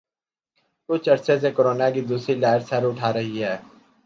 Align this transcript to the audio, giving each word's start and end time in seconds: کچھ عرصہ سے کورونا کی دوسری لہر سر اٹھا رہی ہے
کچھ 0.89 1.09
عرصہ 1.09 1.35
سے 1.41 1.49
کورونا 1.51 1.89
کی 1.93 2.01
دوسری 2.09 2.35
لہر 2.35 2.59
سر 2.69 2.81
اٹھا 2.89 3.13
رہی 3.13 3.43
ہے 3.43 3.55